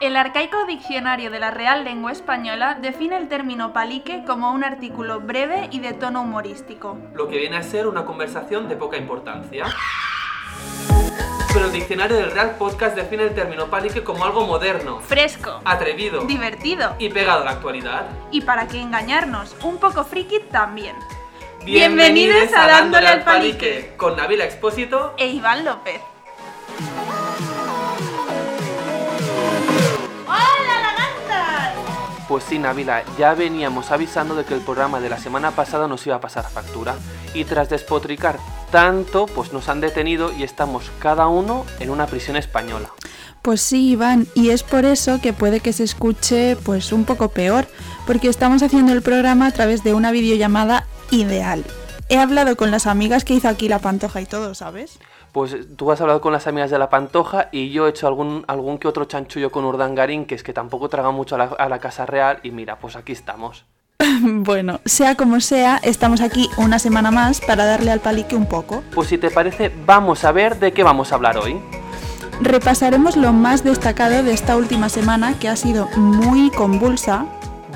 [0.00, 5.20] El arcaico diccionario de la Real Lengua Española define el término palique como un artículo
[5.20, 6.96] breve y de tono humorístico.
[7.14, 9.66] Lo que viene a ser una conversación de poca importancia.
[11.52, 16.22] Pero el diccionario del Real Podcast define el término palique como algo moderno, Fresco, atrevido
[16.24, 18.06] divertido y pegado a la actualidad.
[18.30, 20.96] y para qué engañarnos, un poco friki también.
[21.64, 23.92] Bienvenidos a Dándole al Palique.
[23.98, 25.12] con Navila Expósito.
[25.18, 26.00] E Iván López.
[32.30, 36.06] Pues sí, Navila, ya veníamos avisando de que el programa de la semana pasada nos
[36.06, 36.94] iba a pasar factura.
[37.34, 38.38] Y tras despotricar
[38.70, 42.92] tanto, pues nos han detenido y estamos cada uno en una prisión española.
[43.42, 47.30] Pues sí, Iván, y es por eso que puede que se escuche pues un poco
[47.30, 47.66] peor,
[48.06, 51.64] porque estamos haciendo el programa a través de una videollamada ideal.
[52.10, 55.00] He hablado con las amigas que hizo aquí la pantoja y todo, ¿sabes?
[55.32, 58.44] Pues tú has hablado con las amigas de la Pantoja y yo he hecho algún,
[58.48, 61.68] algún que otro chanchullo con Urdangarín, que es que tampoco traga mucho a la, a
[61.68, 63.64] la Casa Real y mira, pues aquí estamos.
[64.22, 68.82] bueno, sea como sea, estamos aquí una semana más para darle al palique un poco.
[68.94, 71.60] Pues si te parece, vamos a ver de qué vamos a hablar hoy.
[72.40, 77.26] Repasaremos lo más destacado de esta última semana que ha sido muy convulsa.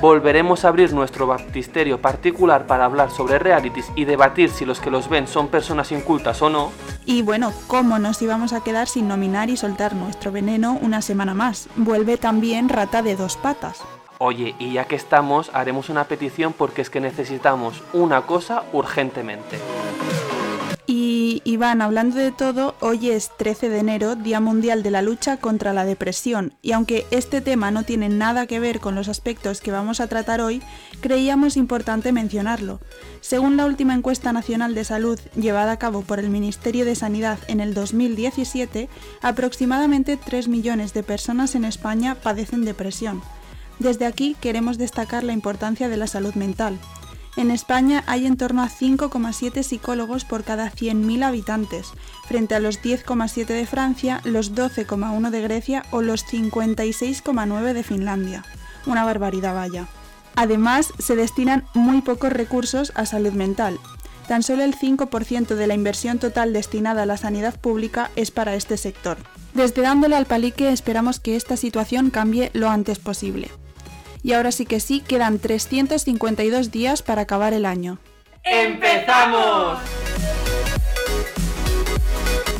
[0.01, 4.91] Volveremos a abrir nuestro baptisterio particular para hablar sobre realities y debatir si los que
[4.91, 6.71] los ven son personas incultas o no.
[7.05, 11.33] Y bueno, ¿cómo nos íbamos a quedar sin nominar y soltar nuestro veneno una semana
[11.33, 11.69] más?
[11.75, 13.81] Vuelve también Rata de dos patas.
[14.17, 19.59] Oye, y ya que estamos, haremos una petición porque es que necesitamos una cosa urgentemente.
[20.87, 25.37] Y Iván, hablando de todo, hoy es 13 de enero, Día Mundial de la Lucha
[25.37, 29.61] contra la Depresión, y aunque este tema no tiene nada que ver con los aspectos
[29.61, 30.61] que vamos a tratar hoy,
[31.01, 32.81] creíamos importante mencionarlo.
[33.21, 37.39] Según la última encuesta nacional de salud llevada a cabo por el Ministerio de Sanidad
[37.47, 38.87] en el 2017,
[39.23, 43.23] aproximadamente 3 millones de personas en España padecen depresión.
[43.79, 46.77] Desde aquí queremos destacar la importancia de la salud mental.
[47.37, 51.91] En España hay en torno a 5,7 psicólogos por cada 100.000 habitantes,
[52.27, 58.43] frente a los 10,7 de Francia, los 12,1 de Grecia o los 56,9 de Finlandia.
[58.85, 59.87] Una barbaridad vaya.
[60.35, 63.79] Además, se destinan muy pocos recursos a salud mental.
[64.27, 68.55] Tan solo el 5% de la inversión total destinada a la sanidad pública es para
[68.55, 69.17] este sector.
[69.53, 73.51] Desde dándole al palique esperamos que esta situación cambie lo antes posible.
[74.25, 77.99] Y ahora sí que sí, quedan 352 días para acabar el año.
[78.43, 79.77] ¡Empezamos!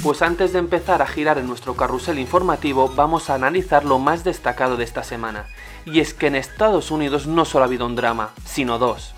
[0.03, 4.23] Pues antes de empezar a girar en nuestro carrusel informativo, vamos a analizar lo más
[4.23, 5.47] destacado de esta semana.
[5.85, 9.15] Y es que en Estados Unidos no solo ha habido un drama, sino dos.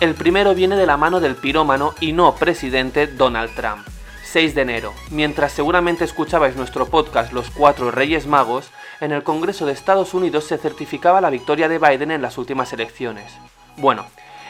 [0.00, 3.86] El primero viene de la mano del pirómano y no presidente Donald Trump.
[4.34, 9.66] 6 de enero, mientras seguramente escuchabais nuestro podcast Los Cuatro Reyes Magos, en el Congreso
[9.66, 13.32] de Estados Unidos se certificaba la victoria de Biden en las últimas elecciones.
[13.76, 14.06] Bueno,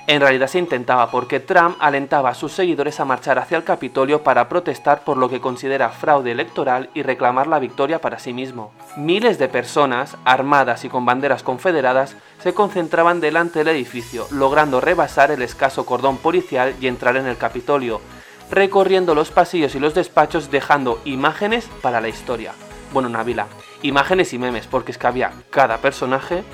[0.06, 4.22] en realidad se intentaba porque Trump alentaba a sus seguidores a marchar hacia el Capitolio
[4.22, 8.72] para protestar por lo que considera fraude electoral y reclamar la victoria para sí mismo.
[8.98, 15.30] Miles de personas, armadas y con banderas confederadas, se concentraban delante del edificio, logrando rebasar
[15.30, 18.02] el escaso cordón policial y entrar en el Capitolio,
[18.50, 22.52] recorriendo los pasillos y los despachos dejando imágenes para la historia.
[22.94, 23.48] Bueno, Navila,
[23.82, 26.44] imágenes y memes, porque es que había cada personaje.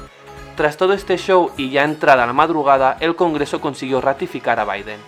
[0.57, 4.99] Tras todo este show y ya entrada la madrugada, el Congreso consiguió ratificar a Biden.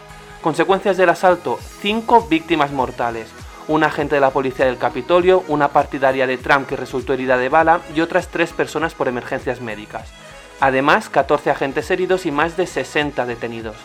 [0.43, 3.31] Consecuencias del asalto, 5 víctimas mortales,
[3.66, 7.49] un agente de la policía del Capitolio, una partidaria de Trump que resultó herida de
[7.49, 10.12] bala y otras 3 personas por emergencias médicas.
[10.60, 13.76] Además, 14 agentes heridos y más de 60 detenidos.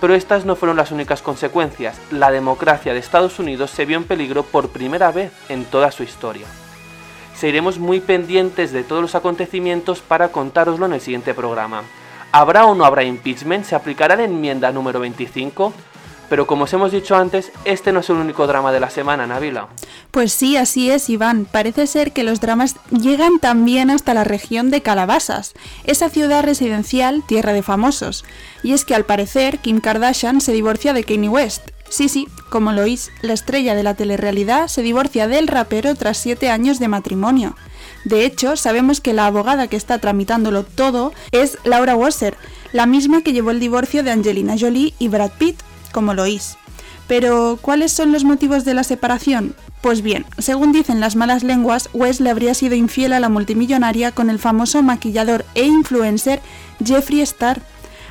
[0.00, 2.00] Pero estas no fueron las únicas consecuencias.
[2.12, 6.04] La democracia de Estados Unidos se vio en peligro por primera vez en toda su
[6.04, 6.46] historia.
[7.44, 11.82] Seguiremos muy pendientes de todos los acontecimientos para contároslo en el siguiente programa.
[12.32, 13.66] ¿Habrá o no habrá impeachment?
[13.66, 15.74] ¿Se aplicará la enmienda número 25?
[16.34, 19.24] Pero como os hemos dicho antes, este no es el único drama de la semana,
[19.24, 19.68] Navila.
[20.10, 21.44] Pues sí, así es, Iván.
[21.44, 25.54] Parece ser que los dramas llegan también hasta la región de Calabasas,
[25.84, 28.24] esa ciudad residencial, tierra de famosos.
[28.64, 31.68] Y es que al parecer Kim Kardashian se divorcia de Kanye West.
[31.88, 36.18] Sí, sí, como lo oís, la estrella de la telerrealidad se divorcia del rapero tras
[36.18, 37.54] siete años de matrimonio.
[38.04, 42.36] De hecho, sabemos que la abogada que está tramitándolo todo es Laura Wasser,
[42.72, 45.62] la misma que llevó el divorcio de Angelina Jolie y Brad Pitt,
[45.94, 46.58] como lo oís.
[47.06, 49.54] Pero, ¿cuáles son los motivos de la separación?
[49.80, 54.12] Pues bien, según dicen las malas lenguas, West le habría sido infiel a la multimillonaria
[54.12, 56.40] con el famoso maquillador e influencer
[56.84, 57.60] Jeffree Star,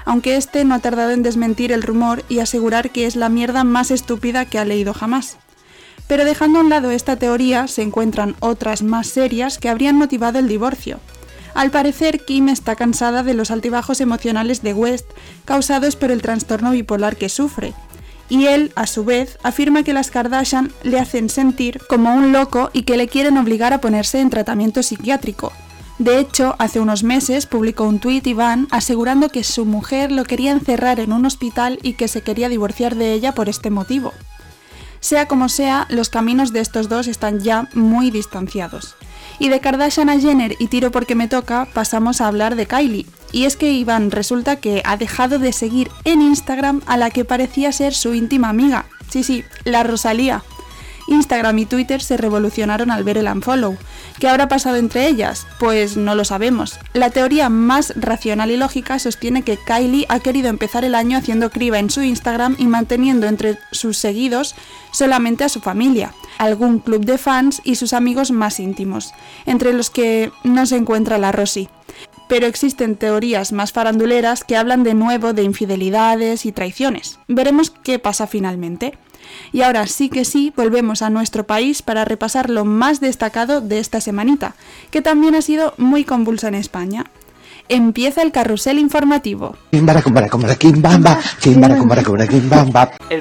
[0.05, 3.63] aunque este no ha tardado en desmentir el rumor y asegurar que es la mierda
[3.63, 5.37] más estúpida que ha leído jamás.
[6.07, 10.39] Pero dejando a un lado esta teoría, se encuentran otras más serias que habrían motivado
[10.39, 10.99] el divorcio.
[11.53, 15.09] Al parecer, Kim está cansada de los altibajos emocionales de West
[15.45, 17.73] causados por el trastorno bipolar que sufre,
[18.29, 22.71] y él, a su vez, afirma que las Kardashian le hacen sentir como un loco
[22.73, 25.51] y que le quieren obligar a ponerse en tratamiento psiquiátrico.
[25.99, 30.51] De hecho, hace unos meses publicó un tuit Iván asegurando que su mujer lo quería
[30.51, 34.11] encerrar en un hospital y que se quería divorciar de ella por este motivo.
[34.99, 38.95] Sea como sea, los caminos de estos dos están ya muy distanciados.
[39.39, 43.05] Y de Kardashian a Jenner y tiro porque me toca, pasamos a hablar de Kylie.
[43.31, 47.25] Y es que Iván resulta que ha dejado de seguir en Instagram a la que
[47.25, 48.85] parecía ser su íntima amiga.
[49.09, 50.43] Sí, sí, la Rosalía.
[51.07, 53.77] Instagram y Twitter se revolucionaron al ver el unfollow.
[54.19, 55.47] ¿Qué habrá pasado entre ellas?
[55.59, 56.79] Pues no lo sabemos.
[56.93, 61.49] La teoría más racional y lógica sostiene que Kylie ha querido empezar el año haciendo
[61.49, 64.55] criba en su Instagram y manteniendo entre sus seguidos
[64.91, 69.13] solamente a su familia, algún club de fans y sus amigos más íntimos,
[69.45, 71.69] entre los que no se encuentra la Rosy
[72.27, 77.19] pero existen teorías más faranduleras que hablan de nuevo de infidelidades y traiciones.
[77.27, 78.97] Veremos qué pasa finalmente.
[79.51, 83.79] Y ahora sí que sí, volvemos a nuestro país para repasar lo más destacado de
[83.79, 84.55] esta semanita,
[84.91, 87.05] que también ha sido muy convulsa en España.
[87.69, 89.55] Empieza el carrusel informativo.
[89.71, 89.85] El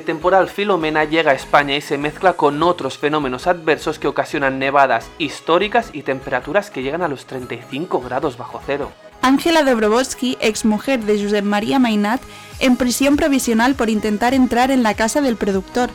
[0.03, 5.09] temporal Filomena llega a España y se mezcla con otros fenómenos adversos que ocasionan nevadas
[5.19, 8.91] históricas y temperaturas que llegan a los 35 grados bajo cero.
[9.23, 12.21] Ángela Dobrovolsky, exmujer de Josep María Mainat,
[12.63, 15.91] en prisión provisional por intentar entrar en la casa del productor.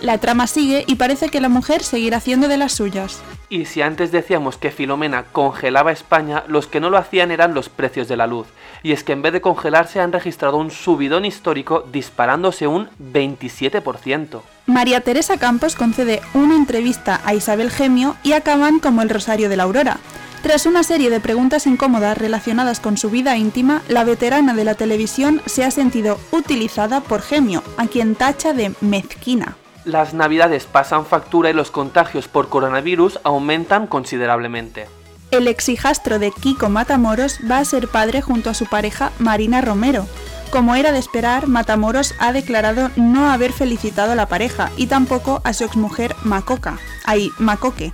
[0.00, 3.22] La trama sigue y parece que la mujer seguirá haciendo de las suyas.
[3.48, 7.68] Y si antes decíamos que Filomena congelaba España, los que no lo hacían eran los
[7.68, 8.46] precios de la luz.
[8.82, 14.40] Y es que en vez de congelarse han registrado un subidón histórico disparándose un 27%.
[14.66, 19.56] María Teresa Campos concede una entrevista a Isabel Gemio y acaban como el Rosario de
[19.56, 19.98] la Aurora.
[20.42, 24.74] Tras una serie de preguntas incómodas relacionadas con su vida íntima, la veterana de la
[24.74, 29.56] televisión se ha sentido utilizada por Gemio, a quien tacha de mezquina.
[29.84, 34.88] Las navidades pasan factura y los contagios por coronavirus aumentan considerablemente.
[35.30, 40.08] El exhijastro de Kiko Matamoros va a ser padre junto a su pareja Marina Romero.
[40.50, 45.40] Como era de esperar, Matamoros ha declarado no haber felicitado a la pareja y tampoco
[45.44, 47.92] a su exmujer Macoca, ahí Macoque.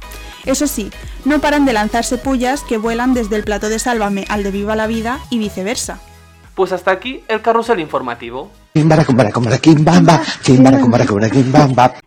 [0.49, 0.91] Eso sí,
[1.27, 4.75] no paran de lanzarse pullas que vuelan desde el plato de Sálvame al de Viva
[4.77, 6.01] la Vida y viceversa.
[6.55, 8.51] Pues hasta aquí el carrusel informativo.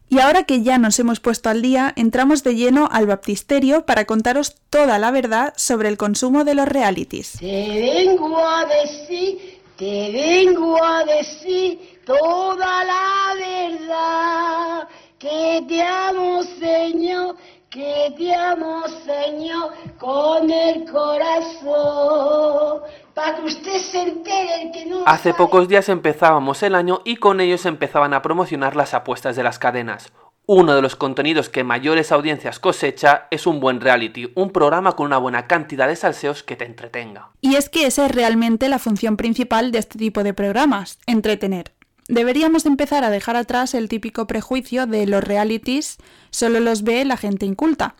[0.09, 4.05] Y ahora que ya nos hemos puesto al día, entramos de lleno al baptisterio para
[4.05, 7.33] contaros toda la verdad sobre el consumo de los realities.
[7.39, 14.87] Te vengo a decir, te vengo a decir toda la verdad,
[15.19, 17.35] que te amo Señor,
[17.71, 22.81] que te amo, Señor, con el corazón.
[23.15, 25.03] Para que usted se entere que no.
[25.05, 29.43] Hace pocos días empezábamos el año y con ellos empezaban a promocionar las apuestas de
[29.43, 30.11] las cadenas.
[30.47, 35.05] Uno de los contenidos que mayores audiencias cosecha es un buen reality, un programa con
[35.05, 37.29] una buena cantidad de salseos que te entretenga.
[37.39, 41.71] Y es que esa es realmente la función principal de este tipo de programas, entretener.
[42.09, 45.97] Deberíamos empezar a dejar atrás el típico prejuicio de los realities
[46.31, 47.95] solo los ve la gente inculta.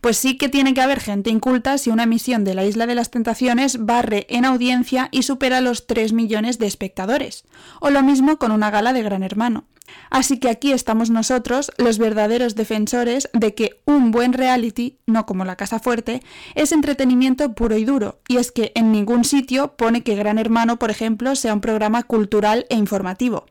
[0.00, 2.94] Pues sí que tiene que haber gente inculta si una emisión de la Isla de
[2.94, 7.44] las Tentaciones barre en audiencia y supera los 3 millones de espectadores.
[7.80, 9.64] O lo mismo con una gala de Gran Hermano.
[10.10, 15.44] Así que aquí estamos nosotros, los verdaderos defensores de que un buen reality, no como
[15.44, 16.22] la Casa Fuerte,
[16.54, 18.20] es entretenimiento puro y duro.
[18.28, 22.02] Y es que en ningún sitio pone que Gran Hermano, por ejemplo, sea un programa
[22.02, 23.46] cultural e informativo.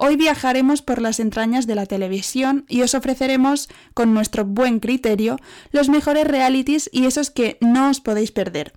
[0.00, 5.38] Hoy viajaremos por las entrañas de la televisión y os ofreceremos, con nuestro buen criterio,
[5.72, 8.74] los mejores realities y esos que no os podéis perder.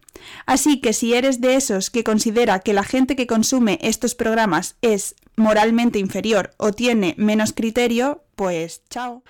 [0.48, 4.78] Así que si eres de esos que considera que la gente que consume estos programas
[4.82, 9.22] es moralmente inferior o tiene menos criterio, pues chao.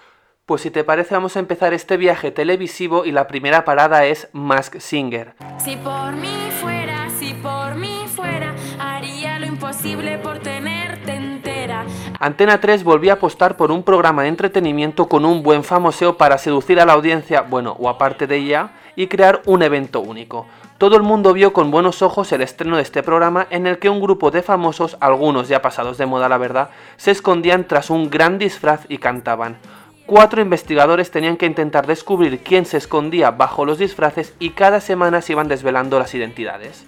[0.45, 4.29] Pues si te parece vamos a empezar este viaje televisivo y la primera parada es
[4.31, 5.35] Mask Singer.
[5.61, 10.60] Si por mí fuera, si por mí fuera, haría lo imposible por entera.
[12.23, 16.37] Antena 3 volvió a apostar por un programa de entretenimiento con un buen famoseo para
[16.37, 20.45] seducir a la audiencia, bueno, o aparte de ella, y crear un evento único.
[20.77, 23.89] Todo el mundo vio con buenos ojos el estreno de este programa en el que
[23.89, 28.11] un grupo de famosos, algunos ya pasados de moda la verdad, se escondían tras un
[28.11, 29.57] gran disfraz y cantaban.
[30.05, 35.23] Cuatro investigadores tenían que intentar descubrir quién se escondía bajo los disfraces y cada semana
[35.23, 36.85] se iban desvelando las identidades.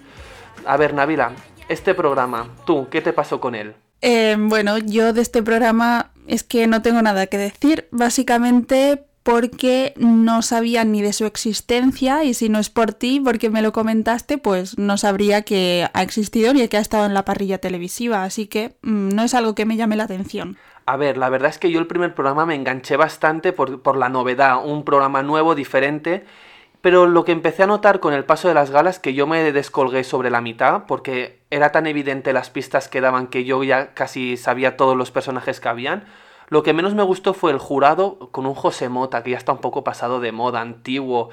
[0.64, 1.32] A ver, Navila,
[1.68, 3.74] este programa, ¿tú qué te pasó con él?
[4.06, 7.88] Eh, bueno, yo de este programa es que no tengo nada que decir.
[7.90, 13.48] Básicamente porque no sabía ni de su existencia y si no es por ti, porque
[13.48, 17.24] me lo comentaste, pues no sabría que ha existido ni que ha estado en la
[17.24, 20.58] parrilla televisiva, así que mm, no es algo que me llame la atención.
[20.84, 23.96] A ver, la verdad es que yo el primer programa me enganché bastante por, por
[23.96, 26.26] la novedad, un programa nuevo, diferente,
[26.84, 29.52] pero lo que empecé a notar con el paso de las galas que yo me
[29.52, 33.94] descolgué sobre la mitad, porque era tan evidente las pistas que daban que yo ya
[33.94, 36.04] casi sabía todos los personajes que habían,
[36.50, 39.52] lo que menos me gustó fue el jurado con un José Mota, que ya está
[39.52, 41.30] un poco pasado de moda, antiguo,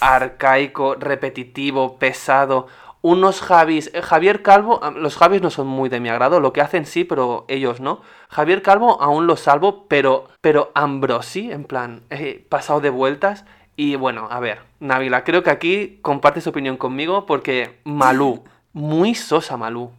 [0.00, 2.66] arcaico, repetitivo, pesado.
[3.00, 3.92] Unos Javis.
[3.94, 6.86] Eh, Javier Calvo, ah, los Javis no son muy de mi agrado, lo que hacen
[6.86, 8.02] sí, pero ellos no.
[8.28, 13.44] Javier Calvo aún lo salvo, pero, pero Ambrosi, en plan, eh, pasado de vueltas.
[13.80, 18.42] Y bueno, a ver, Navila, creo que aquí compartes opinión conmigo porque Malú,
[18.72, 19.92] muy sosa Malú.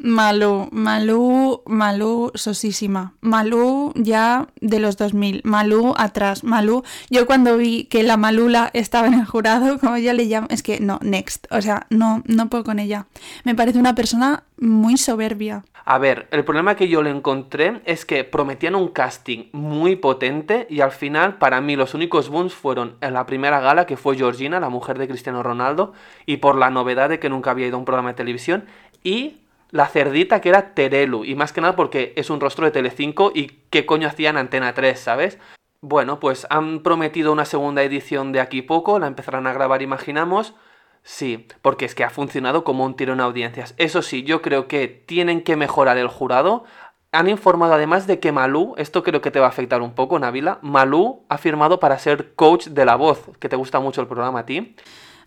[0.00, 3.14] Malú, Malú, Malú, sosísima.
[3.20, 5.42] Malú ya de los 2000.
[5.44, 6.44] Malú atrás.
[6.44, 6.84] Malú.
[7.10, 10.62] Yo cuando vi que la Malula estaba en el jurado, como ella le llama, es
[10.62, 11.46] que no, next.
[11.50, 13.06] O sea, no, no puedo con ella.
[13.44, 15.64] Me parece una persona muy soberbia.
[15.84, 20.66] A ver, el problema que yo le encontré es que prometían un casting muy potente
[20.68, 24.14] y al final para mí los únicos booms fueron en la primera gala que fue
[24.14, 25.94] Georgina, la mujer de Cristiano Ronaldo,
[26.26, 28.66] y por la novedad de que nunca había ido a un programa de televisión
[29.02, 29.38] y
[29.70, 33.32] la cerdita que era Terelu, y más que nada porque es un rostro de Telecinco
[33.34, 35.38] y qué coño hacían Antena 3, ¿sabes?
[35.80, 40.54] Bueno, pues han prometido una segunda edición de aquí poco, la empezarán a grabar, imaginamos.
[41.02, 43.74] Sí, porque es que ha funcionado como un tiro en audiencias.
[43.78, 46.64] Eso sí, yo creo que tienen que mejorar el jurado.
[47.12, 50.18] Han informado además de que Malú, esto creo que te va a afectar un poco,
[50.18, 54.08] Navila, Malú ha firmado para ser coach de la voz, que te gusta mucho el
[54.08, 54.74] programa a ti.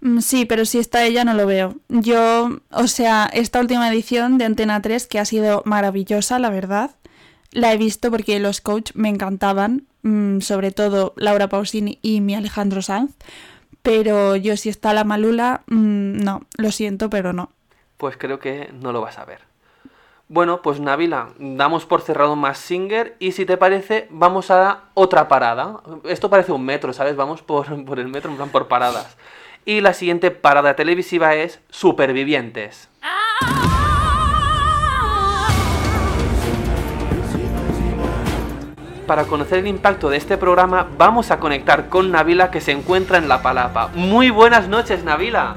[0.02, 1.76] Mm, sí, pero si está ella no lo veo.
[1.90, 6.92] Yo, o sea, esta última edición de Antena 3, que ha sido maravillosa, la verdad,
[7.52, 12.36] la he visto porque los coach me encantaban, mm, sobre todo Laura Pausini y mi
[12.36, 13.16] Alejandro Sanz,
[13.84, 17.52] pero yo si está la Malula, mm, no, lo siento, pero no.
[17.98, 19.52] Pues creo que no lo vas a ver.
[20.28, 25.28] Bueno, pues Navila, damos por cerrado más Singer y si te parece, vamos a otra
[25.28, 25.82] parada.
[26.06, 27.18] Esto parece un metro, ¿sabes?
[27.18, 29.18] Vamos por, por el metro, en plan por paradas.
[29.64, 32.90] Y la siguiente parada televisiva es Supervivientes.
[39.06, 43.20] Para conocer el impacto de este programa vamos a conectar con Navila que se encuentra
[43.20, 43.90] en La Palapa.
[43.94, 45.56] Muy buenas noches Navila.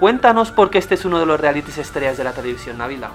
[0.00, 3.10] Cuéntanos por qué este es uno de los realities estrellas de la televisión, Navila.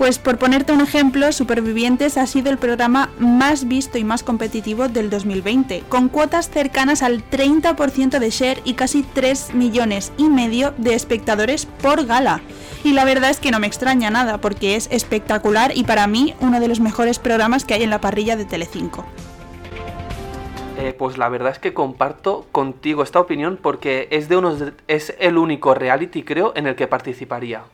[0.00, 4.88] Pues por ponerte un ejemplo, Supervivientes ha sido el programa más visto y más competitivo
[4.88, 10.72] del 2020, con cuotas cercanas al 30% de share y casi 3 millones y medio
[10.78, 12.40] de espectadores por gala.
[12.82, 16.34] Y la verdad es que no me extraña nada, porque es espectacular y para mí
[16.40, 19.04] uno de los mejores programas que hay en la parrilla de Telecinco.
[20.78, 25.14] Eh, pues la verdad es que comparto contigo esta opinión porque es de unos es
[25.18, 27.64] el único reality creo en el que participaría.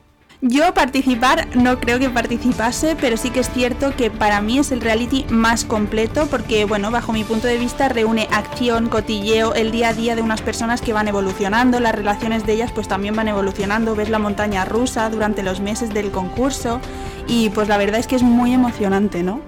[0.43, 4.71] Yo participar no creo que participase, pero sí que es cierto que para mí es
[4.71, 9.71] el reality más completo porque, bueno, bajo mi punto de vista reúne acción, cotilleo, el
[9.71, 13.17] día a día de unas personas que van evolucionando, las relaciones de ellas pues también
[13.17, 16.81] van evolucionando, ves la montaña rusa durante los meses del concurso
[17.27, 19.41] y pues la verdad es que es muy emocionante, ¿no?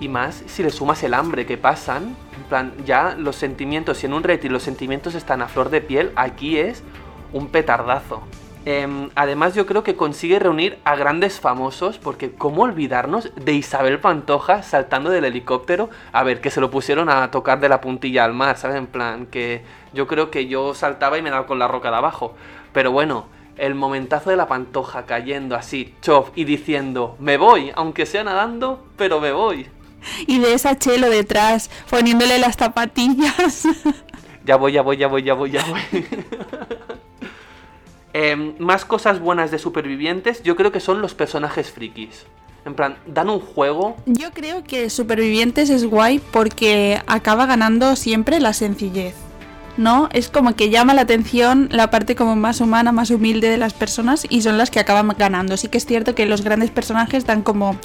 [0.00, 4.06] Y más si le sumas el hambre que pasan, en plan, ya los sentimientos, si
[4.06, 6.82] en un reality los sentimientos están a flor de piel, aquí es
[7.34, 8.22] un petardazo.
[8.64, 13.98] Em, además yo creo que consigue reunir a grandes famosos porque cómo olvidarnos de Isabel
[13.98, 18.24] Pantoja saltando del helicóptero, a ver, que se lo pusieron a tocar de la puntilla
[18.24, 18.76] al mar, ¿sabes?
[18.76, 21.96] En plan, que yo creo que yo saltaba y me daba con la roca de
[21.96, 22.34] abajo.
[22.72, 23.26] Pero bueno,
[23.58, 28.86] el momentazo de la Pantoja cayendo así, chof, y diciendo, me voy, aunque sea nadando,
[28.96, 29.68] pero me voy.
[30.26, 33.66] Y de esa chelo detrás, poniéndole las zapatillas.
[34.44, 36.06] Ya voy, ya voy, ya voy, ya voy, ya voy.
[38.14, 42.26] Em, más cosas buenas de supervivientes, yo creo que son los personajes frikis.
[42.64, 43.96] En plan, dan un juego.
[44.06, 49.14] Yo creo que Supervivientes es guay porque acaba ganando siempre la sencillez.
[49.78, 50.10] ¿No?
[50.12, 53.72] Es como que llama la atención la parte como más humana, más humilde de las
[53.72, 55.56] personas y son las que acaban ganando.
[55.56, 57.78] Sí que es cierto que los grandes personajes dan como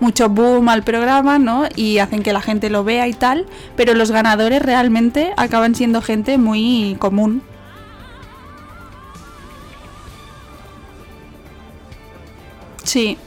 [0.00, 1.68] mucho boom al programa, ¿no?
[1.76, 3.44] Y hacen que la gente lo vea y tal,
[3.76, 7.42] pero los ganadores realmente acaban siendo gente muy común.
[12.84, 13.18] Sí.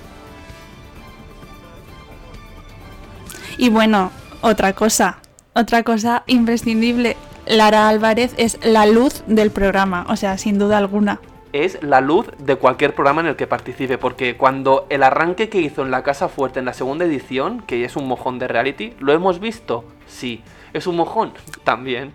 [3.58, 4.12] Y bueno,
[4.42, 5.20] otra cosa,
[5.54, 7.18] otra cosa imprescindible.
[7.48, 11.20] Lara Álvarez es la luz del programa, o sea, sin duda alguna.
[11.54, 15.60] es la luz de cualquier programa en el que participe, porque cuando el arranque que
[15.60, 18.94] hizo en La Casa Fuerte en la segunda edición, que es un mojón de reality,
[19.00, 19.86] ¿lo hemos visto?
[20.08, 20.44] Sí.
[20.74, 21.32] ¿Es un mojón?
[21.64, 22.12] También.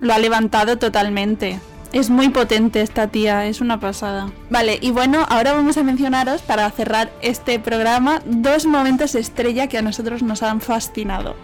[0.00, 1.60] Lo ha levantado totalmente.
[1.92, 4.32] Es muy potente esta tía, es una pasada.
[4.48, 9.76] Vale, y bueno, ahora vamos a mencionaros, para cerrar este programa, dos momentos estrella que
[9.76, 11.36] a nosotros nos han fascinado.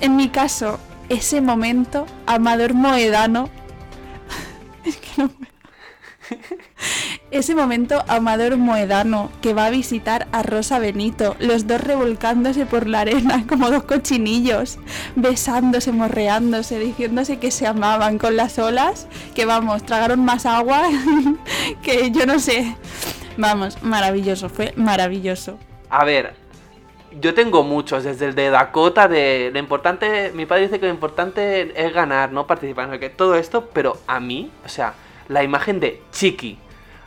[0.00, 3.48] En mi caso, ese momento, Amador Moedano.
[4.84, 5.52] es que no puedo.
[7.32, 12.86] Ese momento Amador Moedano que va a visitar a Rosa Benito, los dos revolcándose por
[12.86, 14.78] la arena como dos cochinillos,
[15.16, 20.82] besándose, morreándose, diciéndose que se amaban con las olas, que vamos, tragaron más agua
[21.82, 22.76] que yo no sé.
[23.38, 25.58] Vamos, maravilloso, fue maravilloso.
[25.88, 26.34] A ver,
[27.18, 30.92] yo tengo muchos, desde el de Dakota, de lo importante, mi padre dice que lo
[30.92, 34.92] importante es ganar, no participar, no sé qué, todo esto, pero a mí, o sea,
[35.28, 36.58] la imagen de Chiqui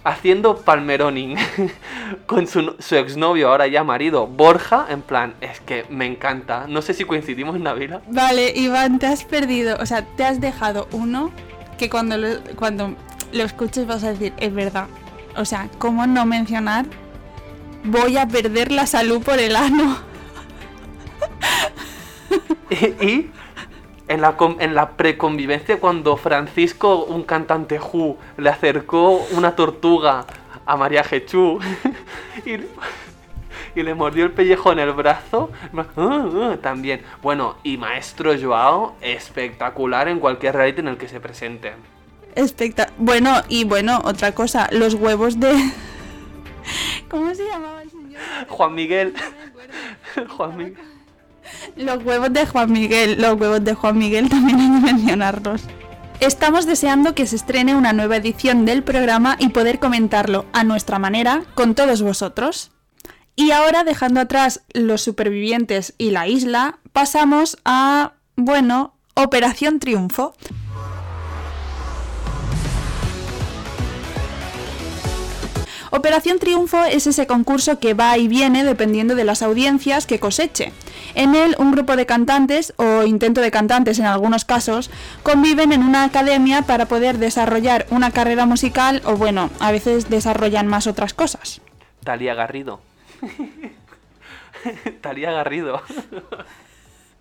[0.05, 1.35] haciendo palmeroning
[2.27, 6.67] con su, su, exnovio, ahora ya marido, Borja, en plan, es que me encanta.
[6.69, 8.01] No sé si coincidimos, Navila.
[8.07, 11.31] Vale, Iván, te has perdido, o sea, te has dejado uno
[11.77, 12.95] que cuando lo, cuando
[13.33, 14.87] lo escuches vas a decir, es verdad.
[15.35, 16.85] O sea, ¿cómo no mencionar?
[17.83, 19.97] Voy a perder la salud por el ano.
[22.69, 23.31] y, y
[24.07, 30.25] en la, en la preconvivencia cuando Francisco, un cantante Ju, le acercó una tortuga
[30.65, 31.59] a María Jechú
[32.45, 37.01] y, y, le mordió el pellejo en el brazo, uh, uh, también.
[37.21, 41.73] Bueno, y Maestro Joao, espectacular en cualquier reality en el que se presente.
[42.35, 45.53] Espectac bueno, y bueno, otra cosa, los huevos de...
[47.09, 48.21] ¿Cómo se llamaba el señor?
[48.49, 49.13] Juan Miguel.
[50.29, 50.94] Juan Miguel.
[51.75, 55.61] Los huevos de Juan Miguel, los huevos de Juan Miguel también hay que mencionarlos.
[56.19, 60.97] Estamos deseando que se estrene una nueva edición del programa y poder comentarlo a nuestra
[60.97, 62.71] manera con todos vosotros.
[63.35, 70.33] Y ahora, dejando atrás los supervivientes y la isla, pasamos a, bueno, Operación Triunfo.
[75.91, 80.73] Operación Triunfo es ese concurso que va y viene dependiendo de las audiencias que coseche.
[81.15, 84.91] En él, un grupo de cantantes, o intento de cantantes en algunos casos,
[85.23, 90.67] conviven en una academia para poder desarrollar una carrera musical o, bueno, a veces desarrollan
[90.67, 91.61] más otras cosas.
[92.03, 92.81] Talía Garrido.
[95.01, 95.81] Talía Garrido.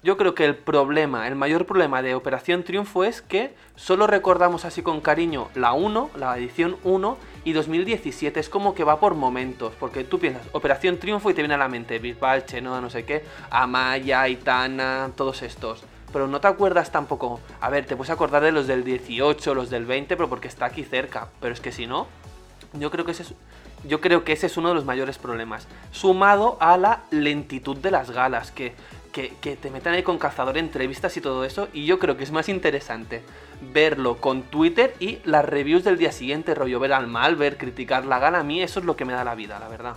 [0.03, 4.67] Yo creo que el problema, el mayor problema de Operación Triunfo es que solo recordamos
[4.67, 8.41] así con cariño la 1, la edición 1 y 2017.
[8.41, 11.59] Es como que va por momentos, porque tú piensas Operación Triunfo y te viene a
[11.59, 15.85] la mente Bisbal, Chenoa, no sé qué, Amaya, Itana, todos estos.
[16.13, 19.69] Pero no te acuerdas tampoco, a ver, te puedes acordar de los del 18, los
[19.71, 21.29] del 20, pero porque está aquí cerca.
[21.41, 22.07] Pero es que si no,
[22.73, 23.35] yo creo que ese es,
[23.87, 25.67] yo creo que ese es uno de los mayores problemas.
[25.91, 28.75] Sumado a la lentitud de las galas, que
[29.15, 31.69] que, te metan ahí con cazador entrevistas y todo eso.
[31.73, 33.23] Y yo creo que es más interesante
[33.73, 38.05] verlo con Twitter y las reviews del día siguiente, rollo ver al mal, ver, criticar
[38.05, 38.41] la gala.
[38.41, 39.95] A mí eso es lo que me da la vida, la verdad.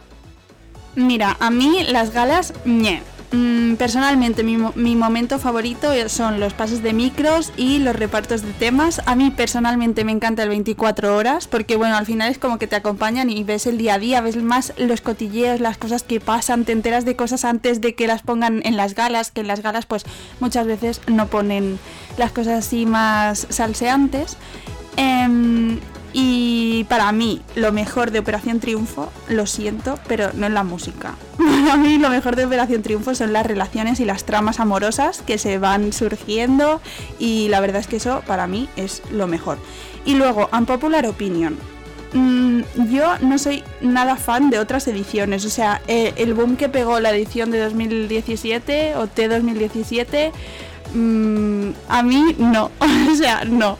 [0.95, 3.01] Mira, a mí las galas, ñe.
[3.31, 9.01] Mm, personalmente, mi, momento favorito son los pases de micros y los repartos de temas.
[9.05, 12.67] A mí personalmente me encanta el 24 horas porque, bueno, al final es como que
[12.67, 16.21] te acompañan y ves el día a día, ves más los cotilleos, las cosas que
[16.21, 19.47] pasan, te enteras de cosas antes de que las pongan en las galas, que en
[19.47, 20.05] las galas pues
[20.39, 21.79] muchas veces no ponen
[22.17, 24.37] las cosas así más salseantes.
[24.95, 25.79] Eh,
[26.19, 31.13] y para mí, lo mejor de Operación Triunfo, lo siento, pero no es la música.
[31.37, 35.37] Para mí, lo mejor de Operación Triunfo son las relaciones y las tramas amorosas que
[35.37, 36.81] se van surgiendo.
[37.19, 39.59] Y la verdad es que eso, para mí, es lo mejor.
[40.05, 41.55] Y luego, Unpopular Opinion.
[42.13, 45.45] Mm, yo no soy nada fan de otras ediciones.
[45.45, 50.31] O sea, eh, el boom que pegó la edición de 2017 o T2017,
[50.95, 52.71] mmm, a mí no.
[53.11, 53.77] o sea, no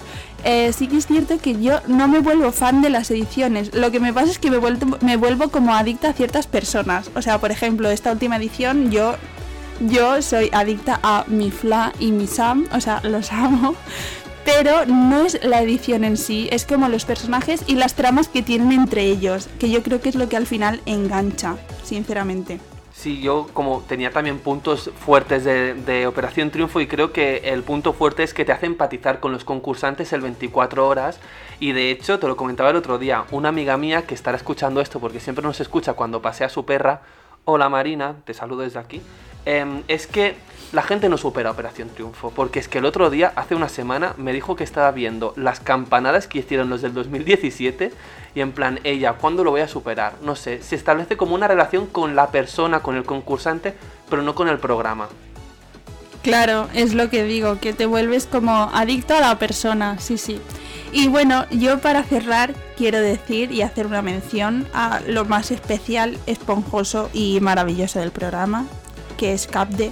[0.50, 3.76] eh, sí que es cierto que yo no me vuelvo fan de las ediciones.
[3.76, 7.12] Lo que me pasa es que me vuelvo, me vuelvo como adicta a ciertas personas.
[7.16, 9.18] O sea, por ejemplo, esta última edición yo,
[9.82, 12.66] yo soy adicta a mi Fla y mi Sam.
[12.72, 13.76] O sea, los amo.
[14.46, 18.42] Pero no es la edición en sí, es como los personajes y las tramas que
[18.42, 22.62] tienen entre ellos, que yo creo que es lo que al final engancha, sinceramente.
[22.98, 27.62] Sí, yo como tenía también puntos fuertes de, de, Operación Triunfo y creo que el
[27.62, 31.20] punto fuerte es que te hace empatizar con los concursantes el 24 horas.
[31.60, 34.82] Y de hecho, te lo comentaba el otro día, una amiga mía que estará escuchando
[34.82, 37.02] esto porque siempre nos escucha cuando pasea su perra,
[37.46, 39.00] hola Marina, te saludo desde aquí,
[39.46, 40.36] eh, es que
[40.74, 44.14] la gente no supera Operación Triunfo, porque es que el otro día, hace una semana,
[44.18, 47.94] me dijo que estaba viendo las campanadas que hicieron los del 2017
[48.36, 50.16] y en plan, ella, ¿cuándo lo voy a superar?
[50.22, 53.76] No sé, se establece como una relación con la persona, con el concursante,
[54.10, 55.08] pero no con el programa.
[56.22, 60.42] Claro, es lo que digo, que te vuelves como adicto a la persona, sí, sí.
[60.92, 66.18] Y bueno, yo para cerrar quiero decir y hacer una mención a lo más especial,
[66.26, 68.66] esponjoso y maravilloso del programa,
[69.18, 69.92] que es Capde.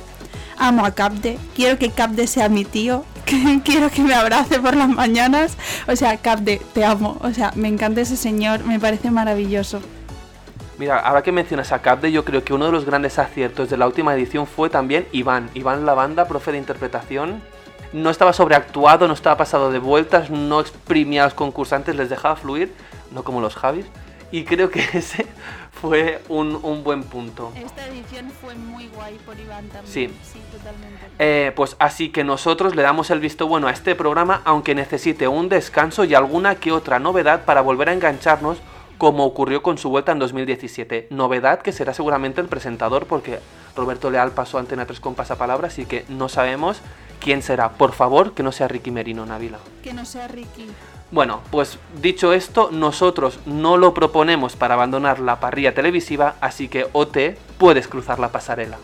[0.57, 3.03] Amo a Capde, quiero que Capde sea mi tío,
[3.63, 5.57] quiero que me abrace por las mañanas.
[5.87, 7.17] O sea, Capde, te amo.
[7.21, 9.81] O sea, me encanta ese señor, me parece maravilloso.
[10.77, 13.77] Mira, ahora que mencionas a Capde, yo creo que uno de los grandes aciertos de
[13.77, 15.49] la última edición fue también Iván.
[15.53, 17.41] Iván Lavanda, profe de interpretación.
[17.93, 22.35] No estaba sobreactuado, no estaba pasado de vueltas, no exprimía a los concursantes, les dejaba
[22.35, 22.73] fluir,
[23.11, 23.85] no como los Javis.
[24.31, 25.25] Y creo que ese
[25.79, 27.51] fue un, un buen punto.
[27.55, 29.85] Esta edición fue muy guay por Iván también.
[29.85, 30.09] Sí.
[30.33, 31.05] Sí, totalmente.
[31.19, 35.27] Eh, pues así que nosotros le damos el visto bueno a este programa, aunque necesite
[35.27, 38.57] un descanso y alguna que otra novedad para volver a engancharnos,
[38.97, 41.07] como ocurrió con su vuelta en 2017.
[41.09, 43.39] Novedad que será seguramente el presentador, porque
[43.75, 46.81] Roberto Leal pasó a Antena 3 con pasapalabra, así que no sabemos
[47.19, 47.73] quién será.
[47.73, 49.59] Por favor, que no sea Ricky Merino, Navila.
[49.83, 50.67] Que no sea Ricky.
[51.11, 56.87] Bueno, pues dicho esto, nosotros no lo proponemos para abandonar la parrilla televisiva, así que
[56.93, 58.77] OT puedes cruzar la pasarela.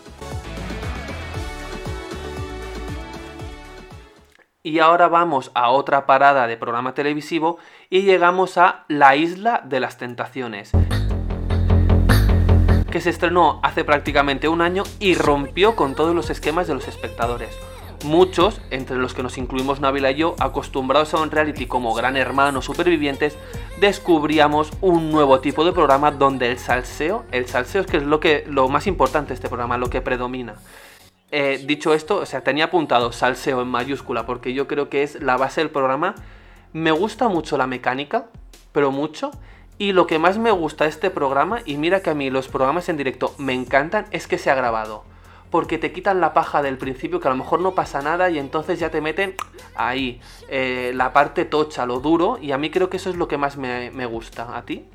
[4.63, 7.57] Y ahora vamos a otra parada de programa televisivo
[7.89, 10.71] y llegamos a La Isla de las Tentaciones,
[12.91, 16.87] que se estrenó hace prácticamente un año y rompió con todos los esquemas de los
[16.87, 17.57] espectadores.
[18.03, 22.17] Muchos, entre los que nos incluimos Navila y yo, acostumbrados a un reality como Gran
[22.17, 23.37] Hermano, Supervivientes,
[23.79, 28.19] descubríamos un nuevo tipo de programa donde el salseo, el salseo es que es lo,
[28.19, 30.55] que, lo más importante de este programa, lo que predomina.
[31.31, 35.21] Eh, dicho esto, o sea, tenía apuntado salseo en mayúscula porque yo creo que es
[35.21, 36.15] la base del programa.
[36.73, 38.25] Me gusta mucho la mecánica,
[38.71, 39.29] pero mucho.
[39.77, 42.47] Y lo que más me gusta de este programa, y mira que a mí los
[42.47, 45.03] programas en directo me encantan, es que se ha grabado.
[45.51, 48.39] Porque te quitan la paja del principio, que a lo mejor no pasa nada, y
[48.39, 49.35] entonces ya te meten
[49.75, 53.27] ahí, eh, la parte tocha, lo duro, y a mí creo que eso es lo
[53.27, 54.57] que más me, me gusta.
[54.57, 54.85] ¿A ti?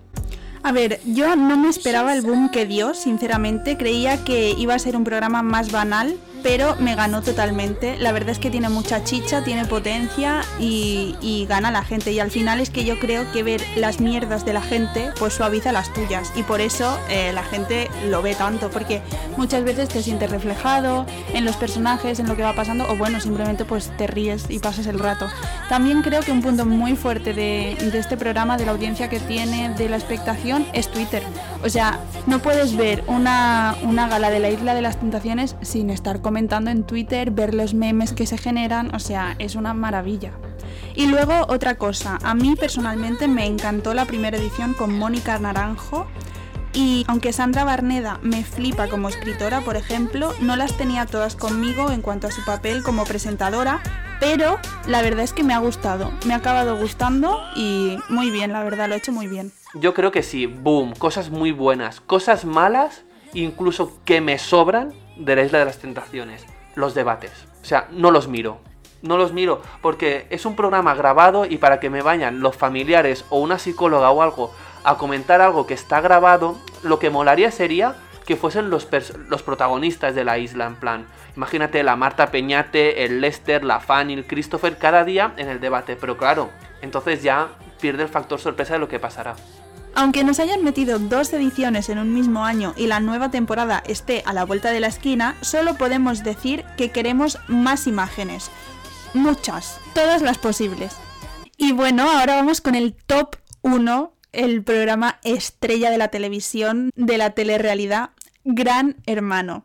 [0.67, 3.77] A ver, yo no me esperaba el boom que dio, sinceramente.
[3.77, 7.97] Creía que iba a ser un programa más banal, pero me ganó totalmente.
[7.99, 12.11] La verdad es que tiene mucha chicha, tiene potencia y, y gana a la gente.
[12.11, 15.35] Y al final es que yo creo que ver las mierdas de la gente pues
[15.35, 16.33] suaviza las tuyas.
[16.35, 19.03] Y por eso eh, la gente lo ve tanto, porque
[19.37, 23.21] muchas veces te sientes reflejado en los personajes, en lo que va pasando, o bueno,
[23.21, 25.27] simplemente pues te ríes y pasas el rato.
[25.69, 29.21] También creo que un punto muy fuerte de, de este programa, de la audiencia que
[29.21, 31.23] tiene, de la expectación, es Twitter.
[31.65, 35.91] O sea, no puedes ver una, una gala de la Isla de las Tentaciones sin
[35.91, 40.33] estar comentando en Twitter, ver los memes que se generan, o sea, es una maravilla.
[40.95, 46.07] Y luego otra cosa, a mí personalmente me encantó la primera edición con Mónica Naranjo.
[46.73, 51.91] Y aunque Sandra Barneda me flipa como escritora, por ejemplo, no las tenía todas conmigo
[51.91, 53.83] en cuanto a su papel como presentadora,
[54.21, 58.53] pero la verdad es que me ha gustado, me ha acabado gustando y muy bien,
[58.53, 59.53] la verdad, lo he hecho muy bien.
[59.79, 65.37] Yo creo que sí, boom, cosas muy buenas, cosas malas, incluso que me sobran de
[65.37, 67.31] la Isla de las Tentaciones, los debates.
[67.61, 68.59] O sea, no los miro.
[69.03, 73.27] No los miro porque es un programa grabado y para que me vayan los familiares
[73.29, 74.51] o una psicóloga o algo
[74.83, 78.89] a comentar algo que está grabado, lo que molaría sería que fuesen los,
[79.29, 84.15] los protagonistas de la isla, en plan, imagínate la Marta Peñate, el Lester, la Fanny,
[84.15, 86.49] el Christopher cada día en el debate, pero claro,
[86.81, 89.37] entonces ya pierde el factor sorpresa de lo que pasará.
[89.99, 94.23] Aunque nos hayan metido dos ediciones en un mismo año y la nueva temporada esté
[94.27, 98.51] a la vuelta de la esquina, solo podemos decir que queremos más imágenes.
[99.15, 100.95] Muchas, todas las posibles.
[101.57, 107.17] Y bueno, ahora vamos con el top 1, el programa estrella de la televisión, de
[107.17, 108.11] la telerrealidad,
[108.45, 109.65] Gran Hermano.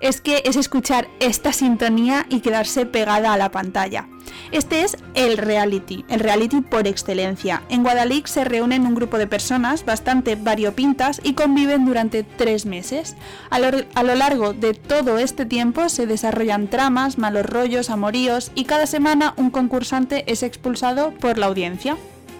[0.00, 4.08] Es que es escuchar esta sintonía y quedarse pegada a la pantalla.
[4.52, 7.62] Este es el reality, el reality por excelencia.
[7.68, 13.16] En Guadalix se reúnen un grupo de personas bastante variopintas y conviven durante tres meses.
[13.50, 18.50] A lo, a lo, largo de todo este tiempo se desarrollan tramas, malos rollos, amoríos
[18.54, 21.96] y cada semana un concursante es expulsado por la audiencia.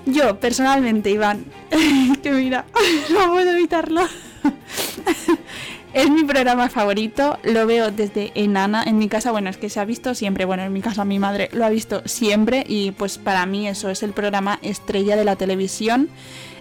[0.06, 1.44] Yo, personalmente, Iván,
[2.22, 2.64] que mira,
[3.10, 4.02] no puedo evitarlo.
[5.94, 8.84] Es mi programa favorito, lo veo desde enana.
[8.84, 10.44] En mi casa, bueno, es que se ha visto siempre.
[10.44, 13.88] Bueno, en mi casa mi madre lo ha visto siempre y pues para mí eso
[13.88, 16.10] es el programa estrella de la televisión.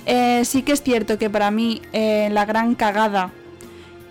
[0.05, 3.31] Eh, sí que es cierto que para mí eh, la gran cagada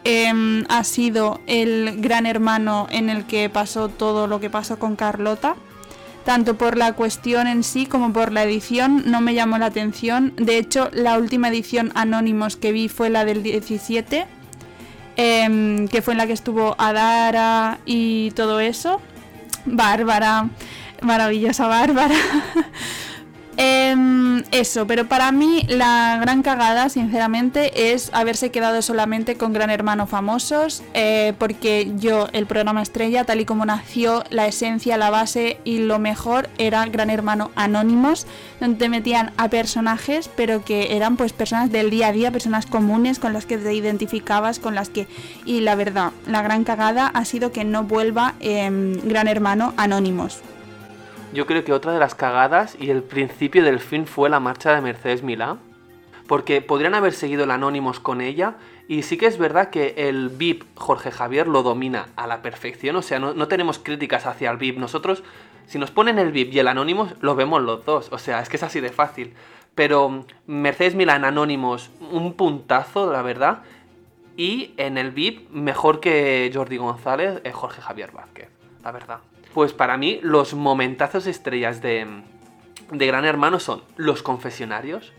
[0.05, 4.97] em, ha sido el gran hermano en el que pasó todo lo que pasó con
[4.97, 5.57] Carlota.
[6.27, 10.35] Tanto por la cuestión en sí como por la edición no me llamó la atención.
[10.37, 14.27] De hecho, la última edición Anónimos que vi fue la del 17,
[15.17, 19.01] em, que fue en la que estuvo Adara y todo eso.
[19.65, 20.49] Bárbara,
[21.03, 22.15] maravillosa Bárbara.
[23.59, 29.71] Em, eso, pero para mí la gran cagada, sinceramente, es haberse quedado solamente con Gran
[29.71, 35.09] Hermano famosos, eh, porque yo, el programa estrella, tal y como nació, la esencia, la
[35.09, 38.27] base y lo mejor era Gran Hermano Anónimos,
[38.61, 42.67] donde te metían a personajes, pero que eran pues personas del día a día, personas
[42.67, 45.09] comunes con las que te identificabas, con las que...
[45.47, 50.43] Y la verdad, la gran cagada ha sido que no vuelva em, Gran Hermano Anónimos
[51.37, 54.75] yo creo que otra de las cagadas y el principio del fin fue la marcha
[54.75, 55.59] de Mercedes Milá.
[56.27, 58.55] Porque podrían haber seguido el Anónimos con ella.
[58.89, 62.97] Y sí que es verdad que el VIP Jorge Javier lo domina a la perfección.
[62.97, 64.79] O sea, no, tenemos críticas hacia el VIP.
[64.79, 65.23] Nosotros,
[65.67, 68.09] si nos ponen el VIP y el Anónimos, lo vemos los dos.
[68.13, 69.35] O sea, es que es así de fácil.
[69.75, 73.59] Pero Mercedes Milá en Anónimos, un puntazo, la verdad.
[74.39, 78.49] Y en el VIP, mejor que Jordi González, es Jorge Javier Vázquez,
[78.83, 79.19] la verdad.
[79.57, 82.07] Pues para mí los momentazos estrellas de,
[82.91, 85.15] Gran Hermano son los confesionarios,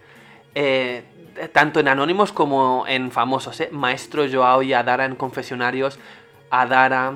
[0.54, 1.06] eh,
[1.54, 3.70] tanto en anónimos como en famosos, ¿eh?
[3.72, 5.98] Maestro Joao y Adara en confesionarios,
[6.52, 7.16] Adara,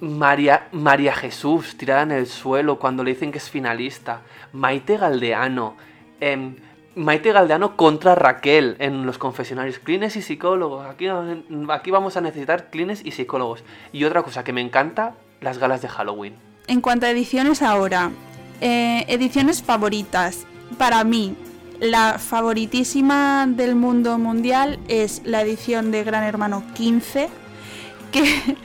[0.00, 5.76] María, María Jesús tirada en el suelo cuando le dicen que es finalista, Maite Galdeano,
[6.18, 6.56] em,
[6.96, 11.06] Maite Galdeano contra Raquel en los confesionarios, clines y psicólogos, aquí,
[11.68, 13.62] aquí vamos a necesitar clines y psicólogos.
[13.92, 18.12] Y otra cosa que me encanta, las galas de Halloween en cuanto a ediciones ahora,
[18.60, 20.46] eh, ediciones favoritas.
[20.76, 21.34] Para mí,
[21.80, 27.28] la favoritísima del mundo mundial es la edición de Gran Hermano 15,
[28.12, 28.22] que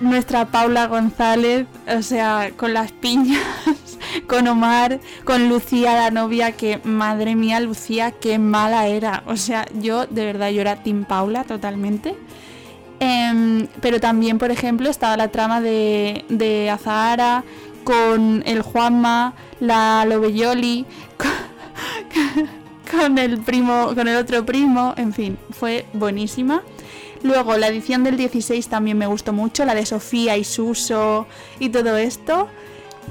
[0.00, 3.42] nuestra Paula González, o sea, con las piñas,
[4.28, 9.24] con Omar, con Lucía, la novia, que madre mía, Lucía, qué mala era.
[9.26, 12.14] O sea, yo de verdad, yo era Team Paula totalmente.
[12.98, 17.44] Em, pero también, por ejemplo, estaba la trama de, de Azahara
[17.84, 20.86] con el Juanma, la Lobelloli,
[22.90, 26.62] con, el primo, con el otro primo, en fin, fue buenísima.
[27.22, 31.26] Luego la edición del 16 también me gustó mucho, la de Sofía y Suso
[31.58, 32.48] y todo esto.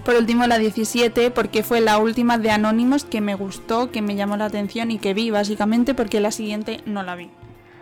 [0.04, 4.16] Por último la 17 porque fue la última de Anónimos que me gustó, que me
[4.16, 7.30] llamó la atención y que vi básicamente porque la siguiente no la vi.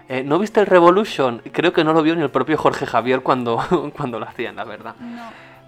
[0.10, 1.42] Eh, ¿No viste el Revolution?
[1.52, 4.64] Creo que no lo vio ni el propio Jorge Javier cuando, cuando lo hacían, la
[4.64, 4.96] verdad.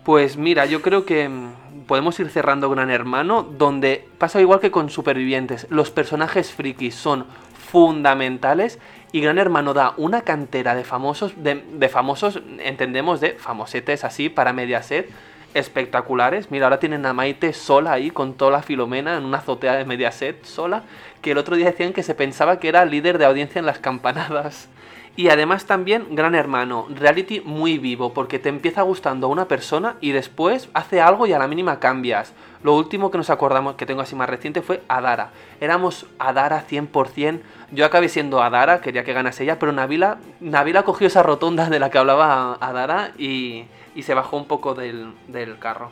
[0.04, 4.72] Pues mira, yo creo que mm, podemos ir cerrando Gran Hermano, donde pasa igual que
[4.72, 5.68] con Supervivientes.
[5.70, 7.26] Los personajes frikis son
[7.72, 8.80] fundamentales
[9.12, 14.30] y Gran Hermano da una cantera de famosos, de, de famosos, entendemos, de famosetes así
[14.30, 15.10] para Mediaset
[15.56, 16.52] espectaculares.
[16.52, 19.86] Mira, ahora tienen a Maite sola ahí con toda la Filomena en una azotea de
[19.86, 20.84] Mediaset sola,
[21.22, 23.80] que el otro día decían que se pensaba que era líder de audiencia en las
[23.80, 24.70] campanadas.
[25.18, 30.12] Y además también Gran Hermano, reality muy vivo, porque te empieza gustando una persona y
[30.12, 32.34] después hace algo y a la mínima cambias.
[32.64, 35.32] Lo último que nos acordamos, que tengo así más reciente, fue Adara.
[35.62, 37.40] Éramos Adara 100%.
[37.72, 41.80] Yo acabé siendo Adara, quería que ganase ella, pero Navila, Navila cogió esa rotonda de
[41.80, 45.92] la que hablaba Adara y, y se bajó un poco del, del carro.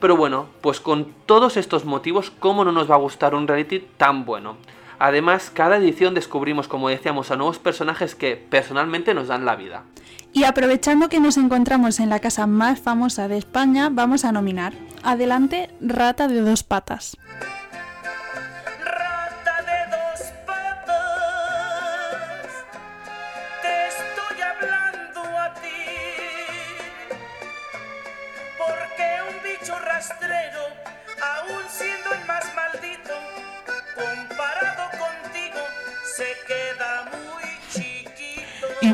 [0.00, 3.78] Pero bueno, pues con todos estos motivos, ¿cómo no nos va a gustar un reality
[3.96, 4.56] tan bueno?
[5.04, 9.82] Además, cada edición descubrimos, como decíamos, a nuevos personajes que personalmente nos dan la vida.
[10.32, 14.72] Y aprovechando que nos encontramos en la casa más famosa de España, vamos a nominar.
[15.02, 17.18] Adelante, Rata de dos patas.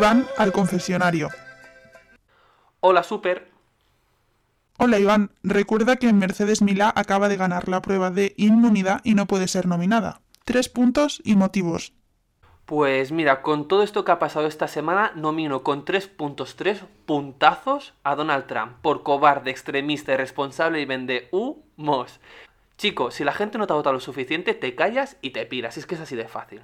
[0.00, 1.28] Iván al confesionario.
[2.80, 3.50] Hola, Super.
[4.78, 5.30] Hola, Iván.
[5.42, 9.66] Recuerda que Mercedes Milá acaba de ganar la prueba de inmunidad y no puede ser
[9.66, 10.22] nominada.
[10.46, 11.92] Tres puntos y motivos.
[12.64, 16.82] Pues mira, con todo esto que ha pasado esta semana, nomino con tres puntos, tres
[17.04, 22.20] puntazos a Donald Trump por cobarde, extremista, irresponsable y vende humos.
[22.78, 25.76] Chico, si la gente no te ha votado lo suficiente, te callas y te piras.
[25.76, 26.62] Es que es así de fácil.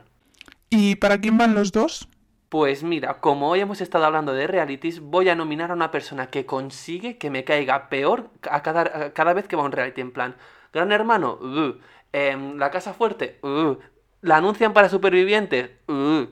[0.70, 2.09] ¿Y para quién van los dos?
[2.48, 6.28] Pues mira, como hoy hemos estado hablando de realities, voy a nominar a una persona
[6.30, 10.00] que consigue que me caiga peor a cada, cada vez que va a un reality.
[10.00, 10.37] En plan,
[10.72, 11.80] Gran Hermano, uh,
[12.12, 13.76] em, La Casa Fuerte, uh,
[14.20, 16.26] la anuncian para supervivientes, uh,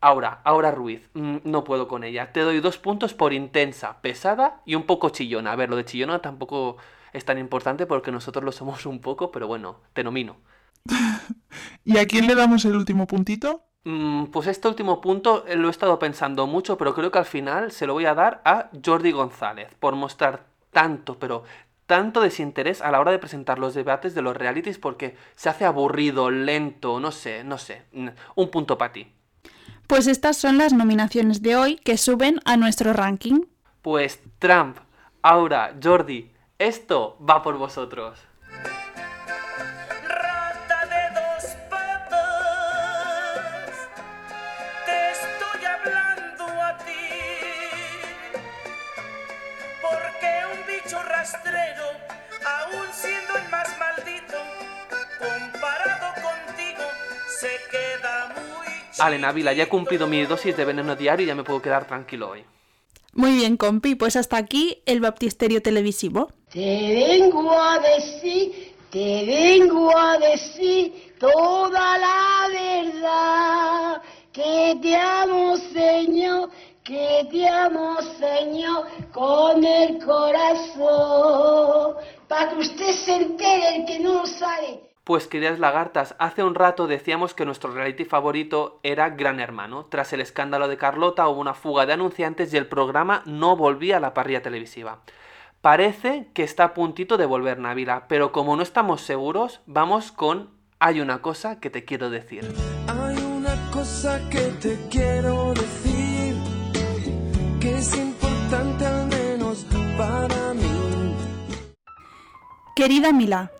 [0.00, 2.32] Aura, Aura Ruiz, mm, no puedo con ella.
[2.32, 5.52] Te doy dos puntos por intensa, pesada y un poco chillona.
[5.52, 6.76] A ver, lo de chillona tampoco
[7.14, 10.36] es tan importante porque nosotros lo somos un poco, pero bueno, te nomino.
[11.84, 13.64] ¿Y a quién le damos el último puntito?
[13.84, 17.26] Mm, pues este último punto eh, lo he estado pensando mucho, pero creo que al
[17.26, 21.44] final se lo voy a dar a Jordi González por mostrar tanto, pero
[21.86, 25.66] tanto desinterés a la hora de presentar los debates de los realities porque se hace
[25.66, 27.82] aburrido, lento, no sé, no sé.
[28.34, 29.12] Un punto para ti.
[29.86, 33.42] Pues estas son las nominaciones de hoy que suben a nuestro ranking.
[33.82, 34.78] Pues Trump,
[35.20, 38.18] Aura, Jordi, esto va por vosotros.
[58.94, 59.02] Muy chico.
[59.02, 61.86] Ale, Navila, ya he cumplido mi dosis de veneno diario y ya me puedo quedar
[61.86, 62.44] tranquilo hoy.
[63.12, 66.32] Muy bien, compi, pues hasta aquí el baptisterio televisivo.
[66.50, 74.02] Te vengo a decir, te vengo a decir toda la verdad.
[74.32, 76.50] Que te amo, Señor,
[76.82, 81.94] que te amo, Señor, con el corazón.
[82.26, 84.80] Para que usted se entere, el que no lo sabe.
[85.04, 89.84] Pues queridas lagartas, hace un rato decíamos que nuestro reality favorito era Gran Hermano.
[89.90, 93.98] Tras el escándalo de Carlota hubo una fuga de anunciantes y el programa no volvía
[93.98, 95.00] a la parrilla televisiva.
[95.60, 100.48] Parece que está a puntito de volver Návila, pero como no estamos seguros, vamos con
[100.78, 102.50] Hay una cosa que te quiero decir.
[102.88, 106.34] Hay una cosa que te quiero decir,
[107.60, 109.66] que es importante al menos
[109.98, 111.14] para mí.
[112.74, 113.50] Querida Mila,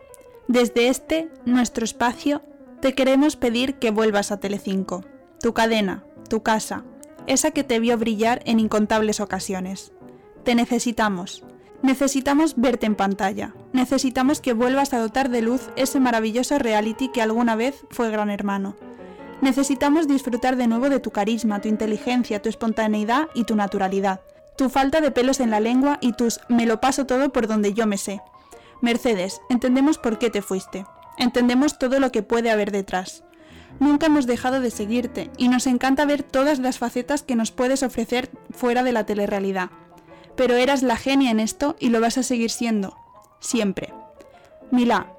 [0.49, 2.43] desde este, nuestro espacio,
[2.81, 5.03] te queremos pedir que vuelvas a Telecinco,
[5.41, 6.85] tu cadena, tu casa,
[7.27, 9.93] esa que te vio brillar en incontables ocasiones.
[10.45, 11.45] Te necesitamos.
[11.83, 13.55] Necesitamos verte en pantalla.
[13.73, 18.31] Necesitamos que vuelvas a dotar de luz ese maravilloso reality que alguna vez fue Gran
[18.31, 18.77] Hermano.
[19.41, 24.21] Necesitamos disfrutar de nuevo de tu carisma, tu inteligencia, tu espontaneidad y tu naturalidad.
[24.57, 27.75] Tu falta de pelos en la lengua y tus me lo paso todo por donde
[27.75, 28.21] yo me sé.
[28.85, 30.85] Mercedes, entendemos por qué te fuiste.
[31.16, 33.25] Entendemos todo lo que puede haber detrás.
[33.81, 37.83] Nunca hemos dejado de seguirte y nos encanta ver todas las facetas que nos puedes
[37.83, 39.70] ofrecer fuera de la telerrealidad.
[40.37, 42.97] Pero eras la genia en esto y lo vas a seguir siendo.
[43.40, 43.94] Siempre.
[44.70, 45.14] Milá,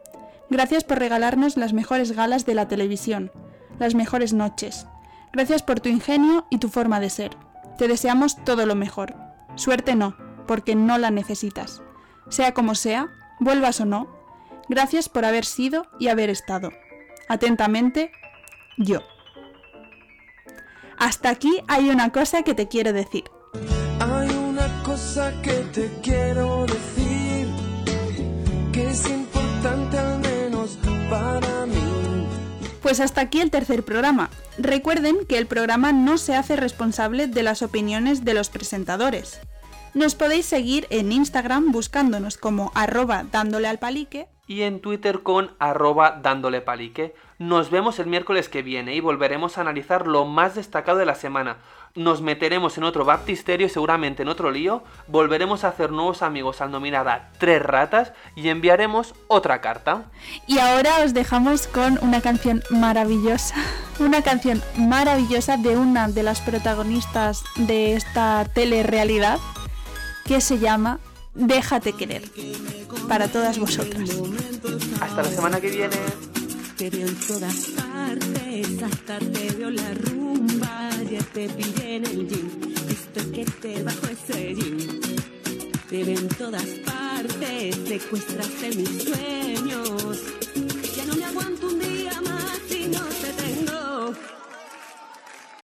[0.50, 3.32] gracias por regalarnos las mejores galas de la televisión,
[3.80, 4.86] las mejores noches.
[5.34, 7.32] Gracias por tu ingenio y tu forma de ser.
[7.80, 9.16] Te deseamos todo lo mejor.
[9.56, 11.82] Suerte no, porque no la necesitas.
[12.30, 14.08] Sea como sea, vuelvas o no,
[14.70, 16.72] gracias por haber sido y haber estado.
[17.28, 18.12] Atentamente,
[18.78, 19.02] yo.
[20.98, 23.26] Hasta aquí hay una cosa que te quiero decir.
[24.00, 27.48] Hay una cosa que te quiero decir,
[28.72, 30.78] que es importante al menos
[31.10, 32.28] para mí.
[32.82, 34.30] Pues hasta aquí el tercer programa.
[34.58, 39.40] Recuerden que el programa no se hace responsable de las opiniones de los presentadores.
[39.96, 45.52] Nos podéis seguir en Instagram buscándonos como arroba dándole al palique Y en Twitter con
[45.58, 47.16] arroba dándole palique.
[47.40, 51.16] Nos vemos el miércoles que viene y volveremos a analizar lo más destacado de la
[51.16, 51.60] semana.
[51.96, 54.84] Nos meteremos en otro baptisterio y seguramente en otro lío.
[55.08, 60.12] Volveremos a hacer nuevos amigos al nominar a tres ratas y enviaremos otra carta.
[60.46, 63.56] Y ahora os dejamos con una canción maravillosa,
[64.00, 69.40] una canción maravillosa de una de las protagonistas de esta telerrealidad
[70.26, 71.00] que se llama
[71.34, 72.24] Déjate querer.
[73.08, 74.10] Para todas vosotras.
[75.00, 75.96] Hasta la semana que viene.
[76.78, 82.28] Te veo en todas partes, hasta te veo la rumba, ya te pillé en el
[82.28, 82.50] gym,
[82.86, 84.78] visto que te bajo ese gym.
[85.90, 90.22] Te veo en todas partes, secuestraste mis sueños,
[90.98, 92.65] ya no me aguanto un día más.